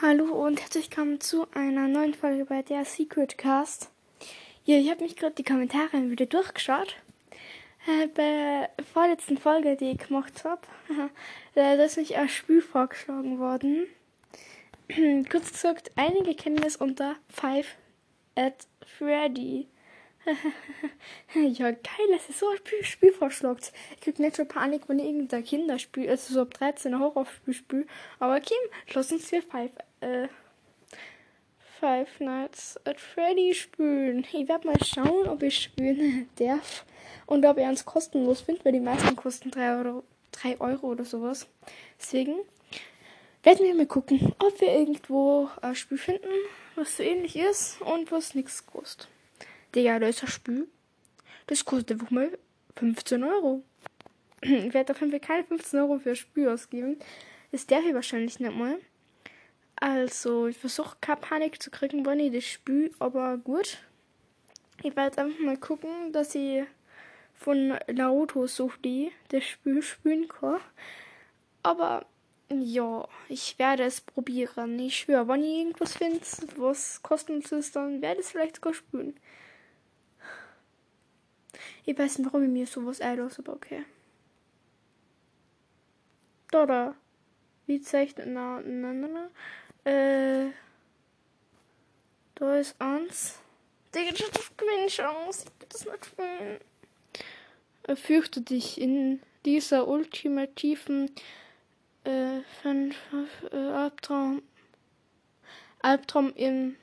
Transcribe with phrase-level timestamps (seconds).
[0.00, 3.90] Hallo und herzlich willkommen zu einer neuen Folge bei der Secret Cast.
[4.64, 6.94] Ja, ich habe mich gerade die Kommentare wieder durchgeschaut.
[7.84, 8.22] Äh, bei
[8.76, 10.60] der vorletzten Folge, die ich gemacht habe,
[11.56, 13.88] da ist mich ein Spiel vorgeschlagen worden.
[15.30, 17.74] Kurz gesagt, einige kennen es unter Five
[18.36, 19.66] at Freddy.
[21.34, 23.72] ja, geil, dass ihr so ein Spiel, Spiel vorschlagt.
[23.94, 27.86] Ich krieg nicht schon Panik, wenn ich irgendein Kinderspiel, also so ab 13 Horrorspiel spiele.
[28.18, 28.58] Aber Kim,
[28.92, 29.70] lass uns hier Five,
[30.00, 30.28] äh,
[31.80, 34.26] Five Nights at Freddy spielen.
[34.32, 36.84] Ich werde mal schauen, ob ich spielen darf.
[37.26, 41.04] Und ob ihr uns kostenlos findet, weil die meisten kosten 3 Euro, 3 Euro oder
[41.04, 41.46] sowas.
[41.98, 42.34] Deswegen
[43.42, 46.28] werden wir mal gucken, ob wir irgendwo ein Spiel finden,
[46.74, 49.08] was so ähnlich ist und was nichts kostet.
[49.74, 50.68] Digga, da ist ein Spiel.
[51.46, 52.38] Das kostet einfach mal
[52.76, 53.62] 15 Euro.
[54.40, 56.98] Ich werde auf jeden Fall keine 15 Euro für ein Spiel ausgeben.
[57.50, 58.78] Das darf ich wahrscheinlich nicht mal.
[59.76, 63.78] Also, ich versuche keine Panik zu kriegen, wenn ich das spiele, aber gut.
[64.82, 66.64] Ich werde einfach mal gucken, dass ich
[67.34, 68.46] von Naruto
[68.84, 70.60] die das Spiel spielen kann.
[71.62, 72.06] Aber
[72.50, 74.78] ja, ich werde es probieren.
[74.78, 76.20] Ich schwöre, wenn ich irgendwas finde,
[76.56, 79.14] was kostenlos ist, dann werde ich es vielleicht sogar spielen.
[81.88, 83.82] Ich weiß nicht, warum ich mir sowas einlasse, aber okay.
[86.50, 86.94] Da, da.
[87.64, 88.26] Wie zeichnet.
[88.28, 89.90] Na, na, na, na.
[89.90, 90.50] Äh.
[92.34, 93.38] Da ist eins.
[93.94, 95.46] Digga, das ist Gewinnchance.
[95.46, 97.96] Ich will das nicht spielen.
[97.96, 101.10] Fürchte dich in dieser ultimativen
[102.04, 104.42] äh, äh, Albtraum.
[105.80, 106.76] Albtraum im.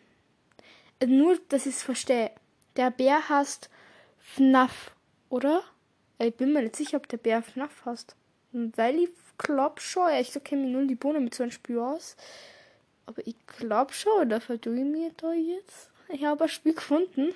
[1.06, 2.32] Nur, dass ich es verstehe.
[2.76, 3.70] Der Bär heißt
[4.18, 4.95] FNAF
[5.36, 5.64] oder?
[6.18, 8.16] Ich bin mir nicht sicher, ob der Bär FNAF hast.
[8.54, 11.78] Weil ich glaube schon, ja, ich kenne mir nur die Bohne mit so einem Spiel
[11.80, 12.16] aus.
[13.06, 15.90] Aber ich glaube schon, da verdue ich mir da jetzt.
[16.08, 17.34] Ich habe ein Spiel gefunden.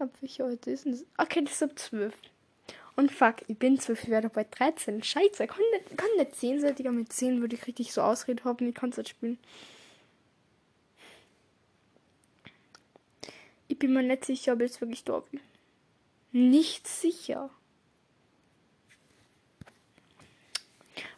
[0.00, 1.04] Ab welcher heute ist das?
[1.16, 2.12] Okay, das ist ab 12.
[2.96, 5.04] Und fuck, ich bin 12, ich werde bei 13.
[5.04, 6.74] Scheiße, ich kann nicht, kann nicht 10 sein.
[6.96, 9.38] Mit 10 würde ich richtig so Ausrede haben, ich kann es nicht spielen.
[13.68, 15.40] Ich bin mir nicht sicher, ob ich es wirklich da bin.
[16.38, 17.50] Nicht sicher.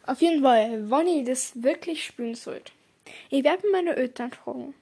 [0.03, 2.71] Auf jeden Fall, wenn ich das wirklich spielen sollte,
[3.29, 4.73] ich werde meine Eltern fragen.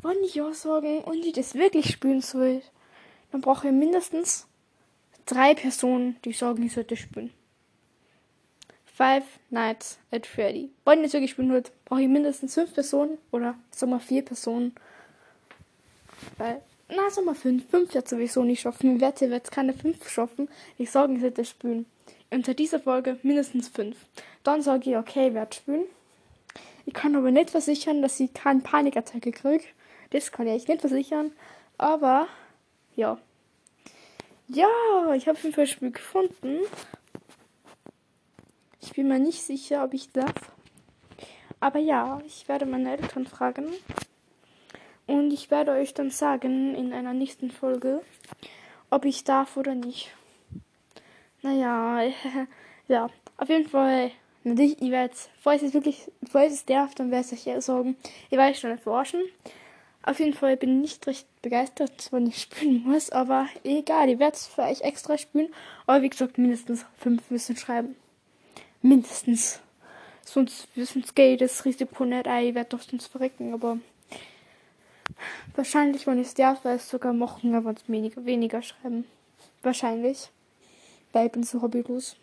[0.00, 2.62] Wenn ich ja sagen und ich das wirklich spielen soll,
[3.30, 4.46] dann brauche ich mindestens
[5.26, 7.30] drei Personen, die sagen, ich sollte spielen.
[8.86, 10.70] Five Nights at Freddy.
[10.86, 14.24] Wenn ich das wirklich spielen würde, brauche ich mindestens fünf Personen oder sagen wir vier
[14.24, 14.74] Personen.
[16.38, 16.62] Weil,
[16.96, 17.68] na, sagen wir fünf.
[17.70, 18.96] Fünf wird sowieso nicht schaffen.
[18.96, 20.48] Ich werde jetzt keine fünf schaffen.
[20.78, 21.86] Ich sage, ich sollte spielen.
[22.30, 23.96] Unter dieser Folge mindestens fünf.
[24.42, 25.84] Dann sage ich, okay, ich werde spielen.
[26.86, 29.64] Ich kann aber nicht versichern, dass ich keine Panikattacke kriege.
[30.10, 31.32] Das kann ich nicht versichern.
[31.78, 32.26] Aber,
[32.96, 33.18] ja.
[34.48, 34.68] Ja,
[35.14, 36.58] ich habe ein Spiel gefunden.
[38.80, 40.52] Ich bin mir nicht sicher, ob ich darf.
[41.60, 43.66] Aber ja, ich werde meine Eltern fragen.
[45.06, 48.02] Und ich werde euch dann sagen in einer nächsten Folge,
[48.90, 50.10] ob ich darf oder nicht.
[51.42, 52.10] Naja,
[52.88, 54.10] ja, auf jeden Fall
[54.44, 57.96] Natürlich, ich werde, falls es wirklich, falls es darf, dann werde ich euch sagen,
[58.28, 59.22] ich werde schon nicht verarschen.
[60.02, 64.18] Auf jeden Fall bin ich nicht recht begeistert, wenn ich spielen muss, aber egal, ich
[64.18, 65.48] werde es für euch extra spielen.
[65.86, 67.96] Aber wie gesagt, mindestens fünf müssen schreiben.
[68.82, 69.60] Mindestens.
[70.26, 73.78] Sonst, sonst geht das Risiko nicht ein, ich werde doch sonst verrecken, aber
[75.54, 79.04] wahrscheinlich, wenn ich darf, werde ich sogar machen, aber weniger, weniger schreiben.
[79.62, 80.30] Wahrscheinlich.
[81.12, 82.16] Weil ich bin so hobbylos.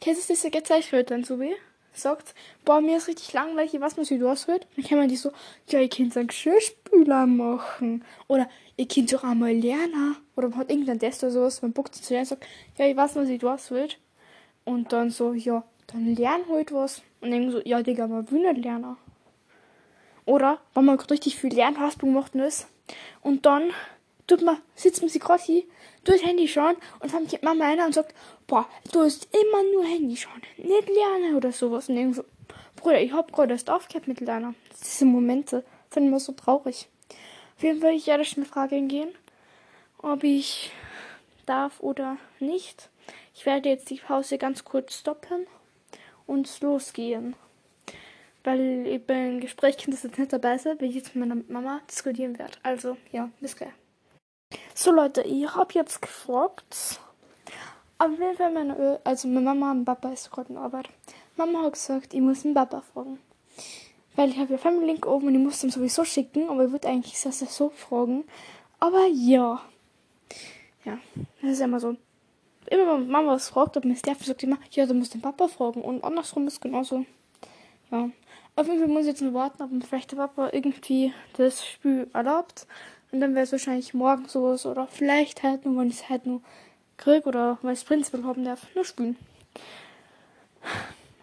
[0.00, 1.54] Kennst du diese dann so wie?
[1.92, 4.66] Sagt, boah, mir ist richtig langweilig, was muss ich aushört?
[4.76, 5.32] Dann kann man die so,
[5.68, 8.04] ja, ihr könnt einen Geschirrspüler machen.
[8.28, 10.16] Oder ihr könnt doch einmal lernen.
[10.36, 13.16] Oder man hat irgendein Test oder sowas, man bockt zu lernen, sagt, ja, ich weiß,
[13.16, 13.98] was ich aushört.
[14.64, 17.02] Und dann so, ja, dann lern halt was.
[17.20, 18.96] Und dann so, ja, Digga, man will nicht lernen.
[20.26, 22.66] Oder, wenn man richtig viel Lernhaspung macht ist.
[23.22, 23.70] Und dann
[24.26, 25.62] tut man, sitzt man sich gerade hier,
[26.04, 28.14] das Handy schauen und dann kommt Mama einer und sagt,
[28.46, 31.88] boah, du hast immer nur Handy schauen, nicht lernen oder sowas.
[31.88, 32.24] Und so,
[32.76, 34.54] Bruder, ich hab gerade erst aufgehört mit Lernen.
[34.80, 36.88] Diese Momente sind immer so traurig.
[37.56, 39.08] Auf jeden Fall ich werde schon eine Frage hingehen,
[39.98, 40.70] ob ich
[41.46, 42.90] darf oder nicht.
[43.34, 45.46] Ich werde jetzt die Pause ganz kurz stoppen
[46.26, 47.34] und losgehen.
[48.46, 51.80] Weil ich beim Gespräch das jetzt nicht dabei sein, weil ich jetzt mit meiner Mama
[51.90, 52.52] diskutieren werde.
[52.62, 53.72] Also, ja, bis gleich.
[54.72, 57.00] So Leute, ich habe jetzt gefragt.
[57.98, 60.88] Auf jeden Fall meine, also meine Mama und Papa ist gerade in Arbeit.
[61.36, 63.18] Mama hat gesagt, ich muss den Papa fragen.
[64.14, 66.70] Weil ich habe ja Family Link oben und ich muss ihm sowieso schicken, aber ich
[66.70, 68.22] würde eigentlich das so fragen.
[68.78, 69.60] Aber ja.
[70.84, 70.98] Ja,
[71.42, 71.96] das ist immer so.
[72.68, 75.48] Immer wenn Mama was fragt, ob mir Steffi sagt immer, ja, du musst den Papa
[75.48, 75.82] fragen.
[75.82, 77.04] Und andersrum ist genauso.
[77.90, 78.08] Ja.
[78.58, 82.08] Auf jeden Fall muss ich jetzt nur warten, ob vielleicht der Papa irgendwie das Spiel
[82.14, 82.66] erlaubt.
[83.12, 86.26] Und dann wäre es wahrscheinlich morgen sowas oder vielleicht halt nur, wenn ich es halt
[86.26, 86.40] nur
[86.96, 89.16] krieg oder weil ich es prinzipiell haben darf, nur spielen.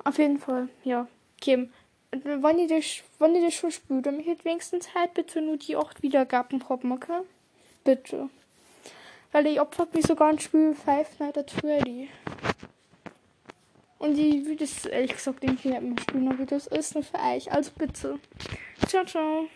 [0.04, 1.08] Auf jeden Fall, ja.
[1.42, 1.70] Okay.
[2.12, 5.76] Wenn ihr das, wenn ihr das schon spielt, dann möchtet wenigstens halt bitte nur die
[5.76, 7.22] 8 Wiedergaben haben, okay?
[7.84, 8.30] Bitte.
[9.32, 12.10] Weil ich opfert mich sogar ein Spiel Five Nights at Freddy.
[14.04, 17.18] Und ich will das ehrlich gesagt irgendwie nicht mehr spielen, wie das ist, nur für
[17.20, 17.50] euch.
[17.50, 18.20] Also bitte.
[18.86, 19.48] Ciao, ciao.